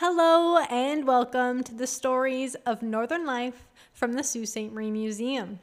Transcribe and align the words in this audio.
Hello, 0.00 0.58
and 0.58 1.06
welcome 1.06 1.64
to 1.64 1.74
the 1.74 1.86
stories 1.86 2.54
of 2.66 2.82
Northern 2.82 3.24
life 3.24 3.64
from 3.94 4.12
the 4.12 4.22
Sault 4.22 4.48
Ste. 4.48 4.70
Marie 4.70 4.90
Museum. 4.90 5.58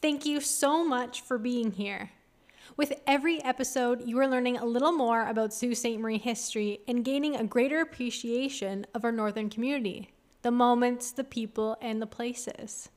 Thank 0.00 0.24
you 0.24 0.40
so 0.40 0.82
much 0.82 1.20
for 1.20 1.36
being 1.36 1.72
here. 1.72 2.12
With 2.78 3.02
every 3.06 3.44
episode, 3.44 4.08
you 4.08 4.18
are 4.18 4.26
learning 4.26 4.56
a 4.56 4.64
little 4.64 4.92
more 4.92 5.26
about 5.26 5.52
Sault 5.52 5.76
Ste. 5.76 5.98
Marie 5.98 6.16
history 6.16 6.80
and 6.88 7.04
gaining 7.04 7.36
a 7.36 7.44
greater 7.44 7.82
appreciation 7.82 8.86
of 8.94 9.04
our 9.04 9.12
Northern 9.12 9.50
community, 9.50 10.08
the 10.40 10.50
moments, 10.50 11.12
the 11.12 11.22
people, 11.22 11.76
and 11.82 12.00
the 12.00 12.06
places. 12.06 12.88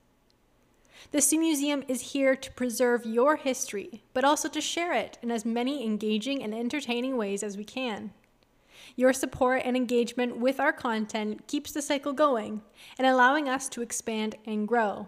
The 1.12 1.20
Sault 1.20 1.42
Museum 1.42 1.84
is 1.90 2.14
here 2.14 2.38
to 2.38 2.52
preserve 2.54 3.06
your 3.06 3.36
history, 3.36 4.02
but 4.14 4.24
also 4.24 4.48
to 4.48 4.62
share 4.62 4.94
it 4.94 5.18
in 5.22 5.30
as 5.30 5.44
many 5.44 5.84
engaging 5.84 6.42
and 6.42 6.56
entertaining 6.56 7.18
ways 7.18 7.44
as 7.44 7.58
we 7.58 7.66
can. 7.66 8.14
Your 8.96 9.14
support 9.14 9.62
and 9.66 9.76
engagement 9.76 10.38
with 10.38 10.60
our 10.60 10.74
content 10.74 11.48
keeps 11.48 11.72
the 11.72 11.82
cycle 11.82 12.14
going 12.14 12.62
and 12.98 13.08
allowing 13.08 13.50
us 13.50 13.70
to 13.70 13.82
expand 13.82 14.36
and 14.46 14.68
grow, 14.68 15.08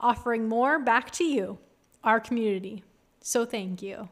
offering 0.00 0.48
more 0.48 0.78
back 0.78 1.10
to 1.12 1.24
you, 1.24 1.58
our 2.02 2.20
community. 2.20 2.84
So 3.20 3.44
thank 3.44 3.82
you. 3.82 4.08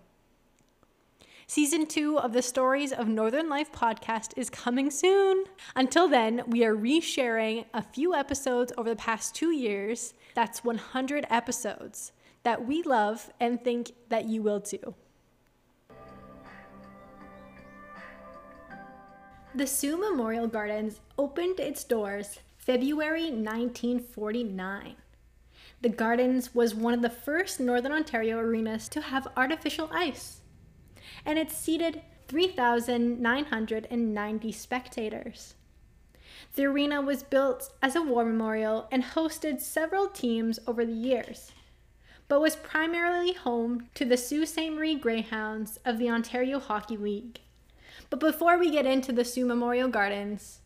Season 1.47 1.87
two 1.87 2.19
of 2.19 2.33
the 2.33 2.41
Stories 2.41 2.93
of 2.93 3.09
Northern 3.09 3.51
Life 3.51 3.71
podcast 3.71 4.33
is 4.39 4.49
coming 4.49 4.91
soon. 4.91 5.45
Until 5.77 6.09
then, 6.09 6.43
we 6.47 6.65
are 6.65 6.75
resharing 6.75 7.67
a 7.75 7.83
few 7.83 8.15
episodes 8.15 8.73
over 8.79 8.89
the 8.89 8.97
past 8.97 9.35
two 9.35 9.51
years. 9.51 10.15
That's 10.35 10.65
100 10.65 11.27
episodes 11.29 12.13
that 12.43 12.67
we 12.67 12.83
love 12.83 13.31
and 13.39 13.63
think 13.63 13.93
that 14.09 14.25
you 14.25 14.43
will 14.43 14.61
too. 14.61 14.95
The 19.55 19.67
Sault 19.67 20.01
Memorial 20.01 20.49
Gardens 20.49 21.01
opened 21.19 21.61
its 21.61 21.85
doors 21.85 22.39
February 22.57 23.25
1949. 23.25 24.97
The 25.83 25.89
Gardens 25.91 26.55
was 26.55 26.75
one 26.75 26.95
of 26.95 27.03
the 27.03 27.11
first 27.11 27.61
Northern 27.61 27.93
Ontario 27.93 28.39
arenas 28.39 28.89
to 28.89 29.03
have 29.03 29.29
artificial 29.37 29.91
ice, 29.93 30.41
and 31.27 31.39
it 31.39 31.51
seated 31.51 32.01
3,990 32.29 34.53
spectators. 34.53 35.53
The 36.55 36.65
arena 36.65 37.03
was 37.03 37.23
built 37.23 37.75
as 37.83 37.95
a 37.95 38.01
war 38.01 38.25
memorial 38.25 38.89
and 38.91 39.05
hosted 39.05 39.61
several 39.61 40.09
teams 40.09 40.61
over 40.67 40.87
the 40.87 40.93
years, 40.93 41.53
but 42.27 42.41
was 42.41 42.57
primarily 42.57 43.35
home 43.35 43.91
to 43.97 44.07
the 44.07 44.17
Sault 44.17 44.49
Ste. 44.49 44.71
Marie 44.71 44.95
Greyhounds 44.95 45.79
of 45.85 45.99
the 45.99 46.09
Ontario 46.09 46.59
Hockey 46.59 46.97
League. 46.97 47.41
But 48.13 48.21
before 48.21 48.59
we 48.59 48.71
get 48.71 48.85
into 48.85 49.11
the 49.11 49.25
Sault 49.25 49.47
Memorial 49.47 49.89
Gardens, 49.89 50.61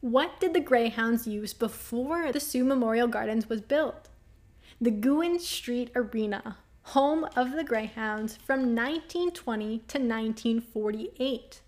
what 0.00 0.40
did 0.40 0.54
the 0.54 0.60
Greyhounds 0.60 1.26
use 1.26 1.52
before 1.52 2.32
the 2.32 2.40
Sault 2.40 2.64
Memorial 2.64 3.06
Gardens 3.06 3.46
was 3.46 3.60
built? 3.60 4.08
The 4.80 4.90
Gouin 4.90 5.38
Street 5.38 5.90
Arena, 5.94 6.56
home 6.84 7.26
of 7.36 7.52
the 7.52 7.62
Greyhounds 7.62 8.38
from 8.38 8.74
1920 8.74 9.66
to 9.66 9.98
1948, 9.98 11.60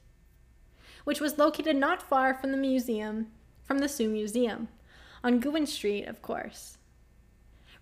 which 1.04 1.20
was 1.20 1.36
located 1.36 1.76
not 1.76 2.00
far 2.00 2.32
from 2.32 2.50
the 2.50 2.56
museum, 2.56 3.26
from 3.62 3.80
the 3.80 3.90
Sault 3.90 4.08
Museum, 4.08 4.68
on 5.22 5.38
Gouin 5.38 5.66
Street, 5.66 6.06
of 6.06 6.22
course. 6.22 6.78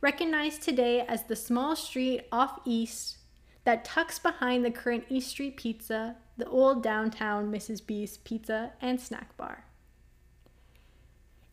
Recognized 0.01 0.63
today 0.63 1.03
as 1.03 1.23
the 1.23 1.37
small 1.37 1.77
street 1.77 2.23
off 2.33 2.59
East 2.65 3.19
that 3.63 3.85
tucks 3.85 4.19
behind 4.19 4.65
the 4.65 4.73
current 4.73 5.05
East 5.09 5.31
Street 5.31 5.57
Pizza 5.57 6.17
the 6.39 6.49
old 6.49 6.83
downtown 6.83 7.53
Mrs. 7.53 7.85
B's 7.85 8.17
Pizza 8.19 8.73
and 8.81 9.01
Snack 9.01 9.37
Bar. 9.37 9.65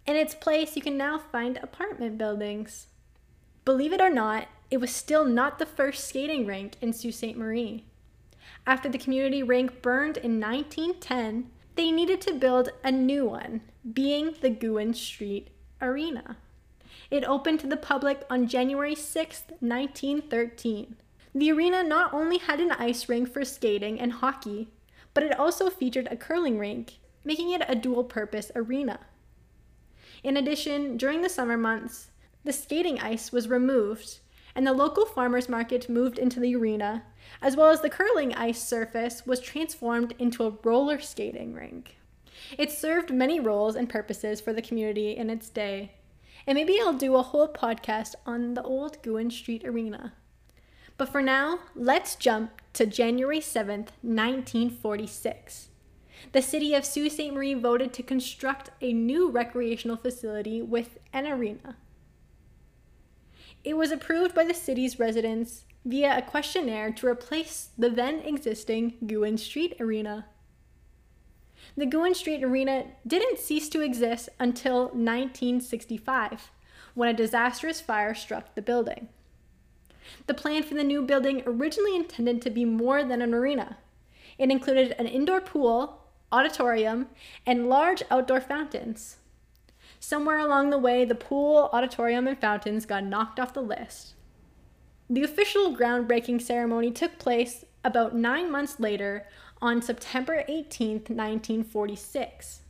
In 0.05 0.15
its 0.15 0.35
place, 0.35 0.75
you 0.75 0.81
can 0.81 0.95
now 0.95 1.17
find 1.17 1.57
apartment 1.57 2.17
buildings. 2.17 2.87
Believe 3.65 3.91
it 3.91 3.99
or 4.01 4.11
not, 4.11 4.47
it 4.69 4.77
was 4.77 4.91
still 4.91 5.25
not 5.25 5.57
the 5.57 5.65
first 5.65 6.07
skating 6.07 6.45
rink 6.45 6.75
in 6.79 6.93
Sault 6.93 7.15
Ste. 7.15 7.35
Marie. 7.35 7.85
After 8.67 8.87
the 8.87 8.99
community 8.99 9.41
rink 9.41 9.81
burned 9.81 10.17
in 10.17 10.39
1910, 10.39 11.49
they 11.75 11.91
needed 11.91 12.21
to 12.21 12.33
build 12.33 12.69
a 12.83 12.91
new 12.91 13.25
one, 13.25 13.61
being 13.91 14.35
the 14.41 14.49
Gouin 14.49 14.93
Street 14.93 15.49
Arena. 15.81 16.37
It 17.09 17.23
opened 17.23 17.59
to 17.61 17.67
the 17.67 17.77
public 17.77 18.23
on 18.29 18.47
January 18.47 18.95
6, 18.95 19.43
1913. 19.59 20.95
The 21.33 21.51
arena 21.51 21.83
not 21.83 22.13
only 22.13 22.37
had 22.37 22.59
an 22.59 22.71
ice 22.71 23.09
rink 23.09 23.31
for 23.31 23.43
skating 23.43 23.99
and 23.99 24.13
hockey, 24.13 24.69
but 25.15 25.23
it 25.23 25.39
also 25.39 25.71
featured 25.71 26.07
a 26.11 26.15
curling 26.15 26.59
rink, 26.59 26.99
making 27.23 27.51
it 27.51 27.63
a 27.67 27.73
dual 27.73 28.03
purpose 28.03 28.51
arena. 28.55 28.99
In 30.23 30.37
addition, 30.37 30.97
during 30.97 31.21
the 31.21 31.29
summer 31.29 31.57
months, 31.57 32.11
the 32.43 32.53
skating 32.53 32.99
ice 32.99 33.31
was 33.31 33.47
removed 33.47 34.19
and 34.55 34.65
the 34.65 34.73
local 34.73 35.05
farmers 35.05 35.49
market 35.49 35.89
moved 35.89 36.17
into 36.17 36.39
the 36.39 36.55
arena, 36.55 37.03
as 37.41 37.57
well 37.57 37.69
as 37.69 37.81
the 37.81 37.89
curling 37.89 38.33
ice 38.35 38.61
surface 38.61 39.25
was 39.25 39.41
transformed 39.41 40.13
into 40.17 40.45
a 40.45 40.53
roller 40.63 40.99
skating 40.99 41.53
rink. 41.53 41.97
It 42.57 42.71
served 42.71 43.13
many 43.13 43.39
roles 43.39 43.75
and 43.75 43.89
purposes 43.89 44.39
for 44.39 44.53
the 44.53 44.61
community 44.61 45.11
in 45.11 45.29
its 45.29 45.49
day, 45.49 45.91
and 46.47 46.55
maybe 46.55 46.79
I'll 46.79 46.93
do 46.93 47.15
a 47.15 47.21
whole 47.21 47.49
podcast 47.49 48.15
on 48.25 48.53
the 48.53 48.63
old 48.63 49.01
Gouin 49.01 49.29
Street 49.31 49.65
Arena. 49.65 50.13
But 50.97 51.09
for 51.09 51.21
now, 51.21 51.59
let's 51.75 52.15
jump 52.15 52.61
to 52.75 52.85
January 52.85 53.39
7th, 53.39 53.91
1946. 54.01 55.69
The 56.33 56.41
city 56.41 56.73
of 56.73 56.83
Sault 56.83 57.13
Ste. 57.13 57.31
Marie 57.31 57.53
voted 57.53 57.93
to 57.93 58.03
construct 58.03 58.71
a 58.81 58.91
new 58.91 59.31
recreational 59.31 59.95
facility 59.95 60.61
with 60.61 60.99
an 61.13 61.25
arena. 61.25 61.77
It 63.63 63.77
was 63.77 63.91
approved 63.91 64.35
by 64.35 64.43
the 64.43 64.53
city's 64.53 64.99
residents 64.99 65.63
via 65.85 66.17
a 66.17 66.21
questionnaire 66.21 66.91
to 66.91 67.07
replace 67.07 67.69
the 67.77 67.89
then 67.89 68.19
existing 68.19 68.95
Gouin 69.05 69.37
Street 69.37 69.77
Arena. 69.79 70.25
The 71.77 71.85
Gouin 71.85 72.13
Street 72.13 72.43
Arena 72.43 72.87
didn't 73.07 73.39
cease 73.39 73.69
to 73.69 73.81
exist 73.81 74.27
until 74.37 74.87
1965, 74.87 76.51
when 76.93 77.07
a 77.07 77.13
disastrous 77.13 77.79
fire 77.79 78.13
struck 78.13 78.53
the 78.53 78.61
building. 78.61 79.07
The 80.27 80.33
plan 80.33 80.63
for 80.63 80.73
the 80.73 80.83
new 80.83 81.01
building 81.01 81.43
originally 81.45 81.95
intended 81.95 82.41
to 82.41 82.49
be 82.49 82.65
more 82.65 83.03
than 83.03 83.21
an 83.21 83.33
arena. 83.33 83.77
It 84.37 84.51
included 84.51 84.95
an 84.99 85.07
indoor 85.07 85.41
pool, 85.41 86.01
auditorium, 86.31 87.07
and 87.45 87.69
large 87.69 88.03
outdoor 88.09 88.41
fountains. 88.41 89.17
Somewhere 89.99 90.39
along 90.39 90.69
the 90.69 90.77
way, 90.77 91.05
the 91.05 91.15
pool, 91.15 91.69
auditorium, 91.71 92.27
and 92.27 92.39
fountains 92.39 92.85
got 92.85 93.03
knocked 93.03 93.39
off 93.39 93.53
the 93.53 93.61
list. 93.61 94.13
The 95.09 95.23
official 95.23 95.75
groundbreaking 95.75 96.41
ceremony 96.41 96.91
took 96.91 97.19
place 97.19 97.63
about 97.83 98.15
nine 98.15 98.51
months 98.51 98.79
later 98.79 99.27
on 99.61 99.81
September 99.81 100.43
18, 100.47 100.91
1946. 101.07 102.61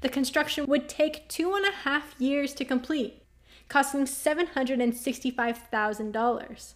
The 0.00 0.08
construction 0.08 0.66
would 0.66 0.88
take 0.88 1.28
two 1.28 1.54
and 1.54 1.64
a 1.64 1.70
half 1.70 2.14
years 2.18 2.54
to 2.54 2.64
complete 2.64 3.21
costing 3.72 4.04
$765,000. 4.04 6.74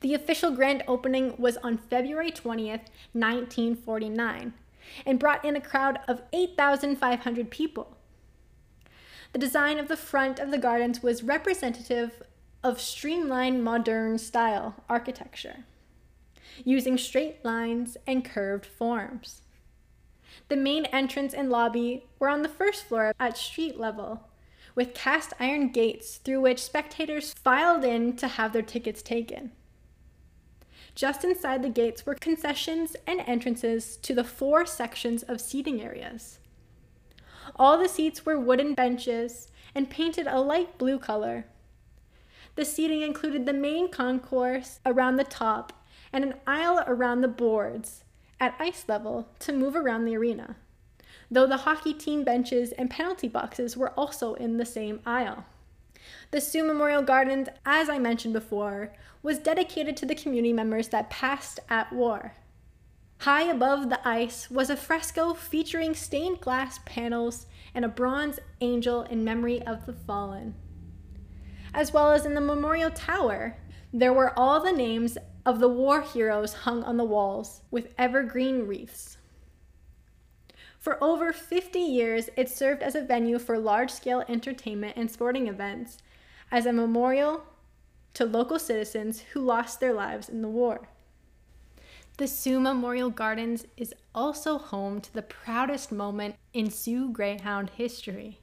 The 0.00 0.14
official 0.14 0.50
grand 0.50 0.82
opening 0.88 1.34
was 1.36 1.58
on 1.58 1.76
February 1.76 2.32
20th, 2.32 2.88
1949, 3.12 4.54
and 5.04 5.18
brought 5.18 5.44
in 5.44 5.54
a 5.54 5.60
crowd 5.60 5.98
of 6.08 6.22
8,500 6.32 7.50
people. 7.50 7.98
The 9.34 9.38
design 9.38 9.78
of 9.78 9.88
the 9.88 9.96
front 9.96 10.38
of 10.38 10.50
the 10.50 10.56
gardens 10.56 11.02
was 11.02 11.22
representative 11.22 12.22
of 12.64 12.80
streamlined 12.80 13.62
modern 13.62 14.16
style 14.16 14.76
architecture, 14.88 15.66
using 16.64 16.96
straight 16.96 17.44
lines 17.44 17.98
and 18.06 18.24
curved 18.24 18.64
forms. 18.64 19.42
The 20.48 20.56
main 20.56 20.86
entrance 20.86 21.34
and 21.34 21.50
lobby 21.50 22.06
were 22.18 22.30
on 22.30 22.40
the 22.40 22.48
first 22.48 22.84
floor 22.84 23.12
at 23.20 23.36
street 23.36 23.78
level, 23.78 24.30
with 24.74 24.94
cast 24.94 25.32
iron 25.38 25.70
gates 25.70 26.16
through 26.16 26.40
which 26.40 26.62
spectators 26.62 27.32
filed 27.34 27.84
in 27.84 28.16
to 28.16 28.28
have 28.28 28.52
their 28.52 28.62
tickets 28.62 29.02
taken. 29.02 29.52
Just 30.94 31.24
inside 31.24 31.62
the 31.62 31.70
gates 31.70 32.04
were 32.04 32.14
concessions 32.14 32.96
and 33.06 33.20
entrances 33.26 33.96
to 33.98 34.14
the 34.14 34.24
four 34.24 34.66
sections 34.66 35.22
of 35.22 35.40
seating 35.40 35.80
areas. 35.80 36.38
All 37.56 37.78
the 37.78 37.88
seats 37.88 38.26
were 38.26 38.38
wooden 38.38 38.74
benches 38.74 39.48
and 39.74 39.90
painted 39.90 40.26
a 40.26 40.40
light 40.40 40.78
blue 40.78 40.98
color. 40.98 41.46
The 42.54 42.64
seating 42.64 43.00
included 43.02 43.46
the 43.46 43.54
main 43.54 43.90
concourse 43.90 44.80
around 44.84 45.16
the 45.16 45.24
top 45.24 45.72
and 46.12 46.24
an 46.24 46.34
aisle 46.46 46.84
around 46.86 47.22
the 47.22 47.28
boards 47.28 48.04
at 48.38 48.54
ice 48.58 48.84
level 48.86 49.28
to 49.38 49.52
move 49.52 49.74
around 49.74 50.04
the 50.04 50.16
arena 50.16 50.56
though 51.32 51.46
the 51.46 51.56
hockey 51.56 51.94
team 51.94 52.24
benches 52.24 52.72
and 52.72 52.90
penalty 52.90 53.26
boxes 53.26 53.74
were 53.74 53.88
also 53.98 54.34
in 54.34 54.58
the 54.58 54.66
same 54.66 55.00
aisle. 55.06 55.46
The 56.30 56.42
Sault 56.42 56.66
Memorial 56.66 57.02
Gardens, 57.02 57.48
as 57.64 57.88
I 57.88 57.98
mentioned 57.98 58.34
before, 58.34 58.92
was 59.22 59.38
dedicated 59.38 59.96
to 59.96 60.06
the 60.06 60.14
community 60.14 60.52
members 60.52 60.88
that 60.88 61.08
passed 61.08 61.58
at 61.70 61.90
war. 61.90 62.34
High 63.20 63.44
above 63.44 63.88
the 63.88 64.06
ice 64.06 64.50
was 64.50 64.68
a 64.68 64.76
fresco 64.76 65.32
featuring 65.32 65.94
stained 65.94 66.40
glass 66.40 66.80
panels 66.84 67.46
and 67.74 67.84
a 67.84 67.88
bronze 67.88 68.38
angel 68.60 69.02
in 69.02 69.24
memory 69.24 69.62
of 69.62 69.86
the 69.86 69.94
fallen. 69.94 70.54
As 71.72 71.94
well 71.94 72.12
as 72.12 72.26
in 72.26 72.34
the 72.34 72.42
memorial 72.42 72.90
tower, 72.90 73.56
there 73.90 74.12
were 74.12 74.38
all 74.38 74.60
the 74.60 74.72
names 74.72 75.16
of 75.46 75.60
the 75.60 75.68
war 75.68 76.02
heroes 76.02 76.52
hung 76.52 76.82
on 76.84 76.98
the 76.98 77.04
walls 77.04 77.62
with 77.70 77.94
evergreen 77.96 78.66
wreaths. 78.66 79.16
For 80.82 80.98
over 81.00 81.32
50 81.32 81.78
years, 81.78 82.28
it 82.36 82.50
served 82.50 82.82
as 82.82 82.96
a 82.96 83.02
venue 83.02 83.38
for 83.38 83.56
large 83.56 83.92
scale 83.92 84.24
entertainment 84.28 84.96
and 84.96 85.08
sporting 85.08 85.46
events 85.46 85.98
as 86.50 86.66
a 86.66 86.72
memorial 86.72 87.44
to 88.14 88.24
local 88.24 88.58
citizens 88.58 89.20
who 89.32 89.40
lost 89.40 89.78
their 89.78 89.92
lives 89.92 90.28
in 90.28 90.42
the 90.42 90.48
war. 90.48 90.88
The 92.16 92.26
Sault 92.26 92.62
Memorial 92.62 93.10
Gardens 93.10 93.64
is 93.76 93.94
also 94.12 94.58
home 94.58 95.00
to 95.02 95.14
the 95.14 95.22
proudest 95.22 95.92
moment 95.92 96.34
in 96.52 96.68
Sault 96.68 97.12
Greyhound 97.12 97.70
history. 97.70 98.40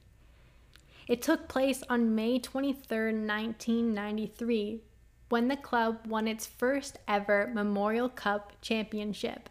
It 1.06 1.20
took 1.20 1.46
place 1.46 1.82
on 1.90 2.14
May 2.14 2.38
23, 2.38 2.72
1993, 3.12 4.80
when 5.28 5.48
the 5.48 5.56
club 5.58 6.06
won 6.06 6.26
its 6.26 6.46
first 6.46 6.96
ever 7.06 7.50
Memorial 7.52 8.08
Cup 8.08 8.52
championship. 8.62 9.50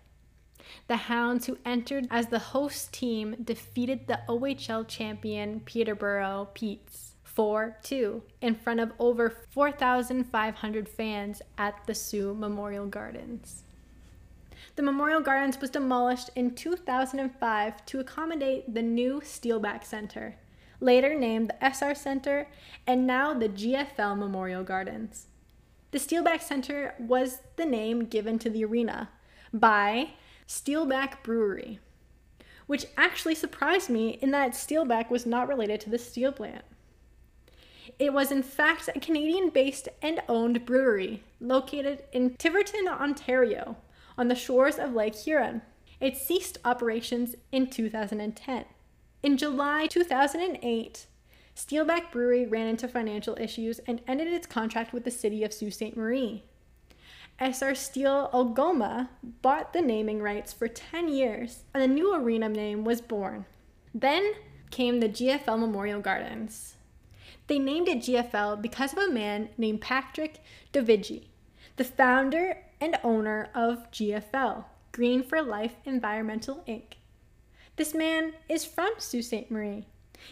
The 0.88 0.98
Hounds, 0.98 1.45
who 1.45 1.57
entered 1.66 2.07
as 2.10 2.27
the 2.27 2.39
host 2.39 2.94
team, 2.94 3.36
defeated 3.44 4.07
the 4.07 4.21
OHL 4.27 4.88
champion 4.88 5.62
Peterborough 5.62 6.50
Petes 6.54 7.16
4 7.24 7.77
2 7.83 8.24
in 8.42 8.56
front 8.56 8.80
of 8.80 8.92
over 9.00 9.30
4,500 9.30 10.89
fans 10.89 11.42
at 11.57 11.75
the 11.86 11.95
Sault 11.95 12.38
Memorial 12.38 12.88
Gardens. 12.88 13.63
The 14.75 14.83
Memorial 14.83 15.21
Gardens 15.21 15.60
was 15.60 15.69
demolished 15.69 16.30
in 16.36 16.56
2005 16.56 17.86
to 17.86 18.00
accommodate 18.00 18.74
the 18.74 18.81
new 18.81 19.22
Steelback 19.22 19.83
Center, 19.83 20.36
later 20.80 21.13
named 21.13 21.50
the 21.50 21.65
Essar 21.65 21.95
Center 21.95 22.48
and 22.88 23.07
now 23.07 23.33
the 23.33 23.50
GFL 23.50 24.18
Memorial 24.18 24.63
Gardens. 24.63 25.27
The 25.92 25.98
Steelback 25.98 26.42
Center 26.42 26.94
was 27.00 27.39
the 27.56 27.65
name 27.65 28.06
given 28.06 28.38
to 28.39 28.50
the 28.50 28.63
arena 28.65 29.10
by 29.54 30.10
Steelback 30.50 31.22
Brewery, 31.22 31.80
which 32.66 32.88
actually 32.98 33.36
surprised 33.36 33.88
me 33.88 34.18
in 34.19 34.31
that 34.31 34.54
Steelback 34.54 35.12
was 35.12 35.28
not 35.28 35.48
related 35.48 35.80
to 35.81 35.92
the 35.92 36.00
steel 36.00 36.31
plant. 36.31 36.66
It 38.00 38.13
was, 38.13 38.31
in 38.31 38.42
fact, 38.42 38.90
a 38.96 39.00
Canadian 39.00 39.51
based 39.51 39.90
and 40.01 40.24
owned 40.28 40.66
brewery 40.66 41.22
located 41.40 42.04
in 42.12 42.36
Tiverton, 42.36 42.88
Ontario, 42.88 43.78
on 44.18 44.28
the 44.28 44.34
shores 44.34 44.80
of 44.80 44.96
Lake 44.96 45.16
Huron. 45.16 45.62
It 46.00 46.18
ceased 46.18 46.57
operations 46.66 47.36
in 47.51 47.68
2010. 47.68 48.66
In 49.22 49.38
July 49.38 49.86
2008, 49.86 51.06
Steelback 51.56 52.12
Brewery 52.12 52.48
ran 52.48 52.66
into 52.66 52.88
financial 52.88 53.38
issues 53.40 53.80
and 53.86 54.01
ended 54.07 54.28
its 54.28 54.48
contract 54.48 54.94
with 54.94 55.04
the 55.04 55.12
city 55.12 55.44
of 55.44 55.54
Sault 55.54 55.74
Ste. 55.74 55.96
Marie. 55.96 56.44
Essar 57.39 57.75
Steel 57.75 58.30
Algoma 58.33 59.09
bought 59.41 59.71
the 59.71 59.81
naming 59.81 60.21
rights 60.21 60.51
for 60.51 60.68
10 60.68 61.07
years, 61.07 61.63
and 61.74 61.81
a 61.81 61.88
new 61.88 62.13
arena 62.13 62.50
name 62.50 62.83
was 62.83 63.01
born. 63.01 63.45
Then 63.94 64.33
came 64.71 65.00
the 65.00 65.09
GFL 65.09 65.59
Memorial 65.59 66.01
Gardens. 66.01 66.75
They 67.47 67.57
named 67.57 67.88
it 67.88 68.00
GFL 68.00 68.62
because 68.62 68.94
of 68.94 69.00
a 69.00 69.12
man 69.12 69.50
named 69.57 69.81
Patrick 69.81 70.41
Dovigi, 70.74 71.27
the 71.77 71.83
founder 71.83 72.57
and 72.81 73.00
owner 73.03 73.50
of 73.56 73.89
GFL, 73.91 74.65
Green 74.91 75.24
for 75.24 75.41
Life 75.41 75.75
Environmental 75.86 76.63
Inc. 76.68 76.94
This 77.77 77.94
man 77.94 78.33
is 78.50 78.65
from 78.65 78.91
Sault 78.97 79.24
Ste. 79.24 79.50
Marie 79.50 79.86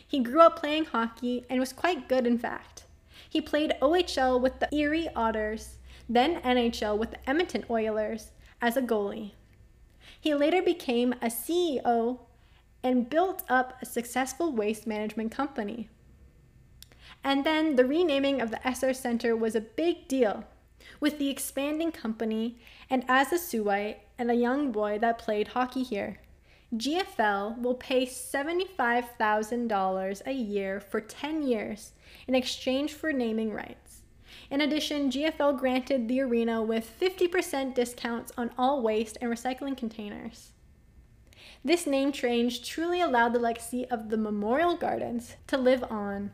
he 0.05 0.19
grew 0.19 0.41
up 0.41 0.59
playing 0.59 0.85
hockey 0.85 1.45
and 1.49 1.59
was 1.59 1.73
quite 1.73 2.09
good, 2.09 2.27
in 2.27 2.37
fact. 2.37 2.85
He 3.29 3.41
played 3.41 3.73
OHL 3.81 4.39
with 4.39 4.59
the 4.59 4.73
Erie 4.75 5.09
Otters, 5.15 5.76
then 6.09 6.41
NHL 6.41 6.97
with 6.97 7.11
the 7.11 7.29
Edmonton 7.29 7.65
Oilers 7.69 8.31
as 8.61 8.77
a 8.77 8.81
goalie. 8.81 9.31
He 10.19 10.33
later 10.33 10.61
became 10.61 11.13
a 11.13 11.27
CEO 11.27 12.19
and 12.83 13.09
built 13.09 13.43
up 13.49 13.81
a 13.81 13.85
successful 13.85 14.53
waste 14.53 14.87
management 14.87 15.31
company. 15.31 15.89
And 17.23 17.45
then 17.45 17.75
the 17.75 17.85
renaming 17.85 18.41
of 18.41 18.51
the 18.51 18.57
Essar 18.57 18.95
Center 18.95 19.35
was 19.35 19.55
a 19.55 19.61
big 19.61 20.07
deal 20.07 20.45
with 20.99 21.17
the 21.17 21.29
expanding 21.29 21.91
company 21.91 22.59
and 22.89 23.03
as 23.07 23.31
a 23.31 23.35
Siouxite 23.35 23.97
and 24.17 24.31
a 24.31 24.35
young 24.35 24.71
boy 24.71 24.97
that 24.99 25.17
played 25.17 25.49
hockey 25.49 25.83
here. 25.83 26.19
GFL 26.75 27.61
will 27.61 27.75
pay 27.75 28.05
$75,000 28.05 30.21
a 30.25 30.33
year 30.33 30.81
for 30.81 30.99
10 30.99 31.43
years 31.43 31.93
in 32.27 32.35
exchange 32.35 32.93
for 32.93 33.13
naming 33.13 33.53
rights. 33.53 34.01
In 34.49 34.61
addition, 34.61 35.11
GFL 35.11 35.59
granted 35.59 36.07
the 36.07 36.21
arena 36.21 36.61
with 36.61 36.91
50% 36.99 37.73
discounts 37.73 38.31
on 38.37 38.51
all 38.57 38.81
waste 38.81 39.17
and 39.21 39.31
recycling 39.31 39.77
containers. 39.77 40.51
This 41.63 41.85
name 41.85 42.11
change 42.11 42.67
truly 42.67 43.01
allowed 43.01 43.33
the 43.33 43.39
legacy 43.39 43.85
of 43.89 44.09
the 44.09 44.17
Memorial 44.17 44.75
Gardens 44.75 45.35
to 45.47 45.57
live 45.57 45.83
on. 45.89 46.31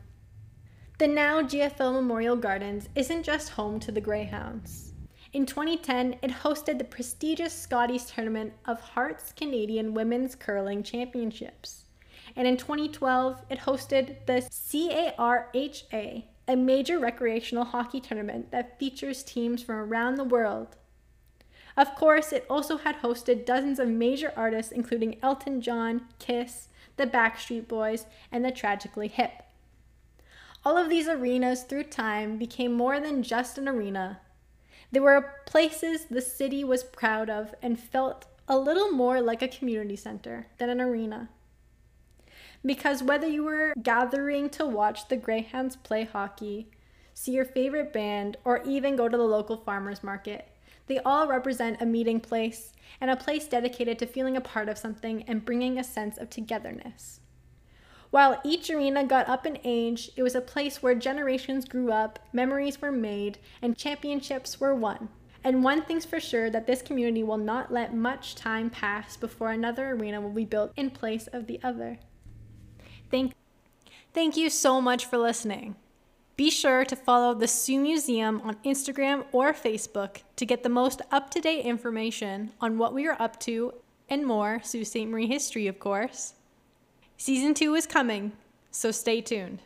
The 0.98 1.08
now 1.08 1.42
GFL 1.42 1.92
Memorial 1.92 2.36
Gardens 2.36 2.88
isn't 2.94 3.24
just 3.24 3.50
home 3.50 3.80
to 3.80 3.90
the 3.90 4.00
Greyhounds. 4.00 4.92
In 5.32 5.46
2010, 5.46 6.18
it 6.22 6.30
hosted 6.30 6.78
the 6.78 6.84
prestigious 6.84 7.52
Scotties 7.52 8.04
Tournament 8.06 8.52
of 8.66 8.80
Hearts 8.80 9.32
Canadian 9.32 9.92
Women's 9.92 10.36
Curling 10.36 10.84
Championships. 10.84 11.86
And 12.36 12.46
in 12.46 12.56
2012, 12.56 13.42
it 13.50 13.58
hosted 13.58 14.24
the 14.26 14.48
CARHA, 15.18 16.24
a 16.46 16.56
major 16.56 16.98
recreational 16.98 17.64
hockey 17.64 18.00
tournament 18.00 18.50
that 18.50 18.78
features 18.78 19.22
teams 19.22 19.62
from 19.62 19.76
around 19.76 20.16
the 20.16 20.24
world. 20.24 20.76
Of 21.76 21.94
course, 21.94 22.32
it 22.32 22.46
also 22.48 22.76
had 22.76 22.96
hosted 22.96 23.46
dozens 23.46 23.78
of 23.78 23.88
major 23.88 24.32
artists, 24.36 24.70
including 24.70 25.18
Elton 25.22 25.60
John, 25.60 26.02
Kiss, 26.18 26.68
the 26.96 27.06
Backstreet 27.06 27.66
Boys, 27.66 28.06
and 28.30 28.44
the 28.44 28.52
Tragically 28.52 29.08
Hip. 29.08 29.42
All 30.64 30.76
of 30.76 30.88
these 30.88 31.08
arenas 31.08 31.62
through 31.62 31.84
time 31.84 32.38
became 32.38 32.72
more 32.72 33.00
than 33.00 33.22
just 33.22 33.58
an 33.58 33.68
arena. 33.68 34.20
They 34.92 35.00
were 35.00 35.34
places 35.46 36.04
the 36.04 36.22
city 36.22 36.62
was 36.62 36.84
proud 36.84 37.28
of 37.28 37.54
and 37.60 37.78
felt 37.78 38.26
a 38.46 38.56
little 38.56 38.90
more 38.90 39.20
like 39.20 39.42
a 39.42 39.48
community 39.48 39.96
center 39.96 40.46
than 40.58 40.70
an 40.70 40.80
arena. 40.80 41.28
Because 42.66 43.02
whether 43.02 43.26
you 43.26 43.44
were 43.44 43.74
gathering 43.82 44.48
to 44.50 44.64
watch 44.64 45.08
the 45.08 45.16
Greyhounds 45.16 45.76
play 45.76 46.04
hockey, 46.04 46.70
see 47.12 47.32
your 47.32 47.44
favorite 47.44 47.92
band, 47.92 48.38
or 48.44 48.62
even 48.64 48.96
go 48.96 49.08
to 49.08 49.16
the 49.16 49.22
local 49.22 49.58
farmers 49.58 50.02
market, 50.02 50.48
they 50.86 50.98
all 50.98 51.26
represent 51.28 51.80
a 51.80 51.86
meeting 51.86 52.20
place 52.20 52.72
and 53.00 53.10
a 53.10 53.16
place 53.16 53.46
dedicated 53.46 53.98
to 53.98 54.06
feeling 54.06 54.36
a 54.36 54.40
part 54.40 54.68
of 54.68 54.78
something 54.78 55.22
and 55.24 55.44
bringing 55.44 55.78
a 55.78 55.84
sense 55.84 56.18
of 56.18 56.30
togetherness. 56.30 57.20
While 58.10 58.40
each 58.44 58.70
arena 58.70 59.04
got 59.04 59.28
up 59.28 59.44
in 59.44 59.58
age, 59.64 60.10
it 60.16 60.22
was 60.22 60.34
a 60.34 60.40
place 60.40 60.82
where 60.82 60.94
generations 60.94 61.64
grew 61.64 61.90
up, 61.90 62.18
memories 62.32 62.80
were 62.80 62.92
made, 62.92 63.38
and 63.60 63.76
championships 63.76 64.60
were 64.60 64.74
won. 64.74 65.08
And 65.42 65.64
one 65.64 65.82
thing's 65.82 66.04
for 66.04 66.20
sure 66.20 66.48
that 66.48 66.66
this 66.66 66.80
community 66.80 67.22
will 67.22 67.38
not 67.38 67.72
let 67.72 67.94
much 67.94 68.34
time 68.34 68.70
pass 68.70 69.16
before 69.16 69.50
another 69.50 69.90
arena 69.90 70.20
will 70.20 70.30
be 70.30 70.44
built 70.44 70.72
in 70.76 70.90
place 70.90 71.26
of 71.26 71.46
the 71.46 71.60
other. 71.62 71.98
Thank, 73.10 73.32
thank 74.12 74.36
you 74.36 74.50
so 74.50 74.80
much 74.80 75.06
for 75.06 75.18
listening. 75.18 75.76
Be 76.36 76.50
sure 76.50 76.84
to 76.84 76.96
follow 76.96 77.32
the 77.32 77.46
Sault 77.46 77.80
Museum 77.80 78.40
on 78.42 78.56
Instagram 78.64 79.24
or 79.30 79.52
Facebook 79.52 80.22
to 80.36 80.44
get 80.44 80.64
the 80.64 80.68
most 80.68 81.00
up 81.12 81.30
to 81.30 81.40
date 81.40 81.64
information 81.64 82.50
on 82.60 82.76
what 82.76 82.92
we 82.92 83.06
are 83.06 83.16
up 83.20 83.38
to 83.40 83.74
and 84.08 84.26
more 84.26 84.60
Sault 84.64 84.86
Ste. 84.86 85.06
Marie 85.06 85.28
history, 85.28 85.68
of 85.68 85.78
course. 85.78 86.34
Season 87.16 87.54
two 87.54 87.74
is 87.74 87.86
coming, 87.86 88.32
so 88.72 88.90
stay 88.90 89.20
tuned. 89.20 89.60